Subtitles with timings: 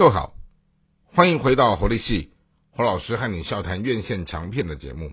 [0.00, 0.32] 各位好，
[1.12, 2.30] 欢迎回到活力系，
[2.70, 5.12] 胡老师和你笑谈院线长片的节目。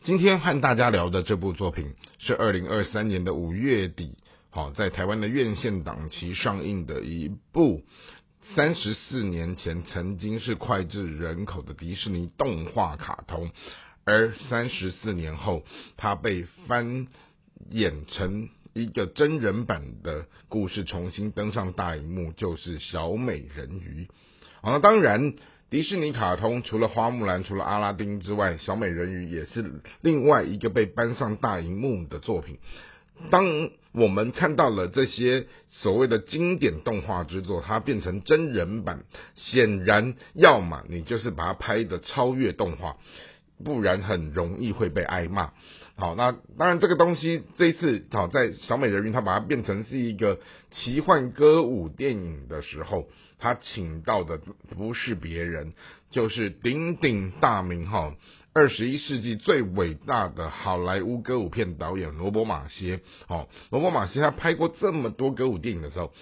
[0.00, 4.16] 今天和大家聊的这部作品是二零二三年的五月底，
[4.48, 7.82] 好在台湾的院线档期上映的一部
[8.54, 13.50] 三十四年前曾经是脍炙人口的迪士尼动画卡通，
[14.06, 15.64] 而三十四年后，
[15.98, 17.08] 它被翻
[17.68, 24.08] 演成一个真人版的故事，重新登上大荧幕，就是小美人鱼。
[24.62, 25.34] 好，那当然。
[25.70, 32.56] 迪士尼卡通除了花木兰、除了阿拉丁之外，小美人鱼也是另外一个被搬上大荧幕的作品。
[33.28, 39.04] 当我们看到了这些所谓的经典动画之作，它变成真人版，
[39.34, 42.96] 显然要么你就是把它拍的超越动画，
[43.62, 45.52] 不然很容易会被挨骂。
[46.00, 50.38] 好，那当然这个东西这一次好在小美人鱼，它把它变成是一个
[50.70, 53.08] 奇幻歌舞电影的时候，
[53.40, 54.38] 他请到的
[54.76, 55.72] 不是别人，
[56.10, 58.14] 就是鼎鼎大名哈，
[58.52, 63.00] 二十一世纪最伟大的好莱坞歌舞片导演罗伯马歇。
[63.26, 66.12] 好，罗伯马歇他拍过这么多歌舞电影的时候，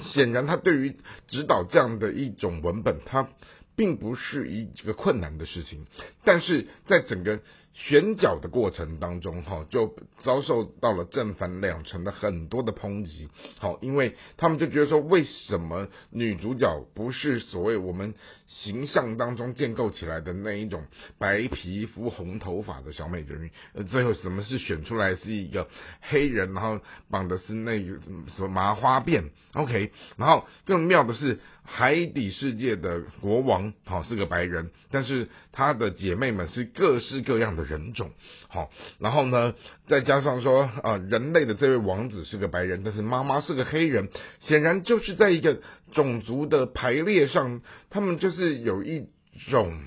[0.00, 0.94] 显然他对于
[1.26, 3.28] 指导这样的一种文本，他
[3.74, 5.86] 并不是一个困难的事情，
[6.22, 7.40] 但是在整个。
[7.86, 13.28] 选角的过程当中，哈，就遭受到了正反两层的很多的抨击，
[13.60, 18.14] 好，因为他们就觉得说，为什么女主角不是所谓我们
[18.48, 20.82] 形象当中建构起来的那一种
[21.18, 25.68] 白皮肤、红头发的小美人鱼，呃，最后什么是选出来是一个
[26.00, 37.67] 黑人，然后绑的是那个什么麻花辫，OK，然后更妙的是海底世界的国王，好，是个白人，但是他的姐妹们是各式各样的。
[37.68, 38.10] 人种。
[38.48, 39.54] 好，然后呢，
[39.86, 44.08] 再加上说啊，人类的这位王子是个白人，但是妈妈是个黑人，
[44.40, 45.60] 显然就是在一个
[45.92, 49.06] 种族的排列上，他们就是有一
[49.50, 49.78] 种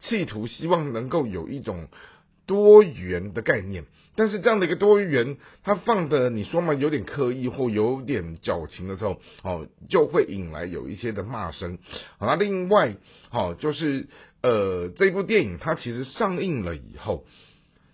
[0.00, 1.88] 企图，希望能够有一种
[2.48, 3.84] 多元的概念。
[4.16, 11.78] 但是这样的一个多元，它放的你说嘛，有点刻意或有点矫情的时候，哦，就会引来有一些的骂声。
[12.18, 12.96] 好，那另外，
[13.30, 14.08] 好就是。
[14.40, 17.24] 呃，这部电影它其实上映了以后，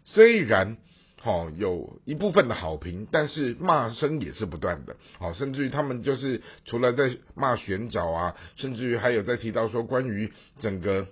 [0.05, 0.77] 虽然
[1.19, 4.97] 好有一部分的好评，但是骂声也是不断的。
[5.19, 11.07] 好，甚至于他们就是除了在骂选角啊，甚至于还有在提到说关于整个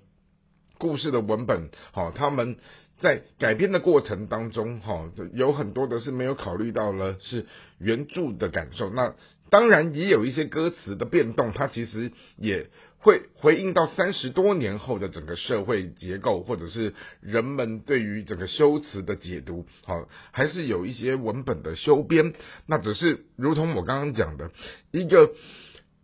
[0.77, 2.59] 故事的文本，好，他们
[3.03, 7.45] 在改编的过程当中，哈，有很多的是没有考虑到了是
[7.79, 8.89] 原著的感受。
[8.89, 9.15] 那
[9.51, 12.69] 当然也有一些歌词的变动，它其实也。
[13.05, 22.33] 会回应到三十多年后的整个社会结构，或者是人们对于整个修辞的解读，好，还是有一些文本的修编。
[22.65, 24.53] 那只是如同我刚刚讲的
[24.93, 25.33] 一个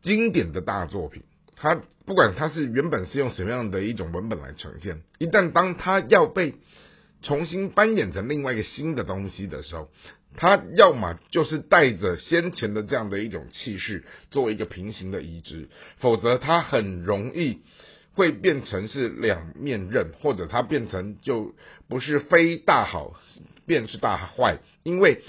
[0.03, 1.23] 经典的大作品，
[1.55, 6.57] 它不管它是原本是用什么样的一种文本来呈现，一旦当它要被
[7.23, 9.89] 重新扮演成另外一个新的东西的时候。
[10.37, 17.63] 他要么就是带着先前的这样的一种气势，作为一个平行的移植，否则他很容易
[18.13, 21.55] 会变成是两面刃，或者他变成就
[21.89, 23.15] 不是非大好
[23.67, 25.23] 便是大坏，因为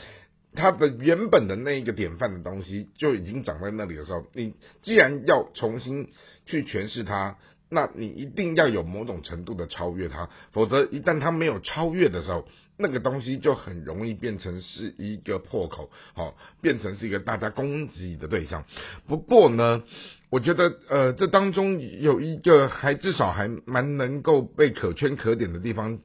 [0.53, 6.09] 他的原本的那一个典范的东西就已经长在那里的时候，你既然要重新
[6.45, 7.38] 去诠释它。
[7.69, 12.47] 那你一定要有某种程度的超越它，否则一旦它没有超越的时候，
[12.78, 18.66] 那个东西就很容易变成是一个破口，好，变成是一个大家攻击的对象。
[19.07, 19.84] 不过呢，
[20.30, 26.00] 我觉得呃，这当中有一个还至少还蛮能够被可圈可点的地方。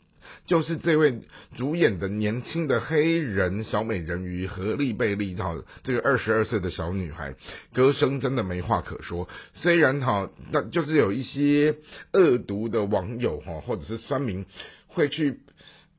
[0.47, 1.21] 就是这位
[1.57, 7.35] 主演的年轻的黑人小美人鱼何丽贝利哈，这个二十二岁的小女孩，
[7.73, 9.29] 歌声真的没话可说。
[9.55, 11.77] 虽然哈，那就是有一些
[12.13, 14.45] 恶毒的网友哈，或者是酸民
[14.89, 15.41] 会去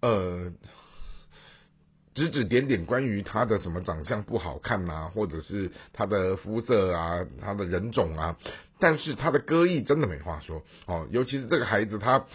[0.02, 0.52] 呃
[2.14, 8.38] 指指点点关于她的什么长相不好看呐，或者是她的肤色啊，她的人种啊，
[8.80, 12.26] 但是她的歌艺真的没话说哦，尤其是这个孩子他。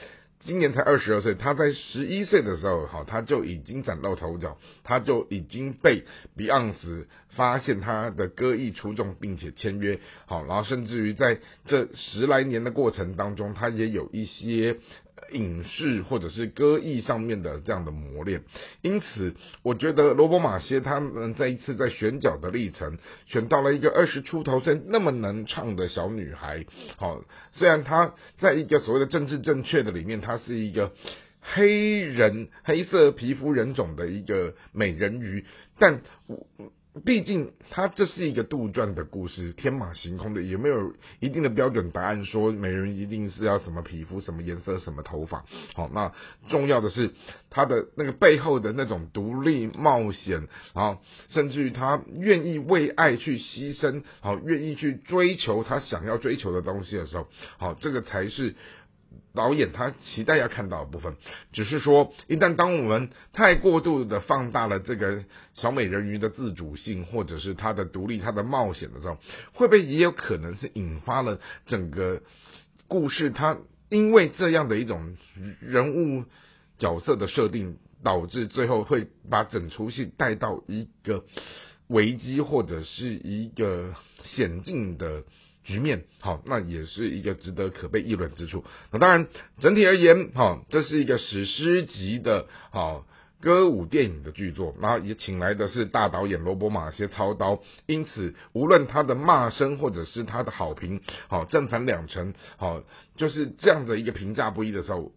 [0.43, 6.05] 今年才二十二岁，他在十一岁的时候，哈，他就已经崭露头角，他就已经被
[6.35, 14.77] Beyonce 发现他的歌艺出众，并且签约，好，然后甚至于在这十来年的过程当中，他也有一些。
[15.33, 18.43] 影视或者是歌艺上面的这样的磨练，
[18.81, 22.97] 因此我觉得罗伯马歇他们在一次在选角的历程，
[23.27, 26.65] 选到了一个二十出头岁那么能唱的小女孩。
[26.97, 27.23] 好，
[27.53, 30.93] 虽然她在一个所谓的政治正确的里面，她是一个
[31.43, 35.45] 黑人黑色皮肤人种的一个美人鱼，
[35.79, 36.01] 但
[37.05, 45.45] 毕竟，它这是一个杜撰的故事，天马行空的，也没有一定的标准答案，说美人一定是要什么皮肤、什么颜色、什么头发。
[45.75, 46.13] 好，那
[46.49, 47.13] 重要的是
[47.49, 57.29] 他的那个背后的那种独立冒险，然后甚至于他愿意为爱去牺牲，好，愿意去追求他想要追求的东西的时候，
[57.59, 58.57] 好，这个才是。
[59.33, 61.15] 导演他期待要看到的部分，
[61.53, 65.25] 只是说，一旦当我们太过度的放大了这个
[65.55, 69.19] 小美人鱼的自主性，或者是她的独立、她的冒险的时候，
[69.53, 72.23] 会不会也有可能是引发了整个
[72.89, 73.31] 故事？
[73.31, 73.57] 它
[73.89, 75.17] 因为这样的一种
[75.61, 76.25] 人物
[76.79, 81.25] 角色的设定，导致最后会把整出戏带到一个
[81.87, 83.95] 危机或者是一个
[84.25, 85.23] 险境的。
[85.65, 88.65] 局面好，那也是一个值得可被议论之处。
[88.91, 89.29] 那当然，
[89.61, 93.07] 整体而言，哈，这是一个史诗级的，好
[93.41, 94.75] 歌舞电影的剧作。
[94.81, 102.83] 然后也请来的是大导演罗伯马歇操刀，因此无论他的骂声或者是他的好评，好正反两成，好
[103.17, 105.13] 就是这样的一个评价不一的时候。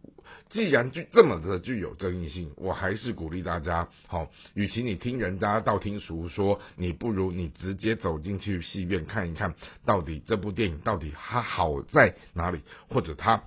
[0.50, 13.44] 既然具这么的具有争议性，我还是鼓励大家，好，与其你听人家道听途说，你不如你直接走进去戏院看一看，到底这部电影到底它好在哪里，或者它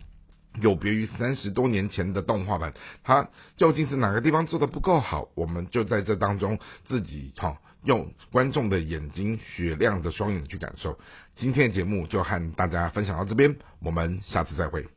[0.60, 2.72] 有别于三十多年前的动画版，
[3.04, 5.28] 它究竟是哪个地方做的不够好？
[5.34, 10.98] 我们就在这当中自己哈用观众的眼睛雪亮的双眼去感受。
[11.36, 14.95] 今天的节目就和大家分享到这边，我们下次再会。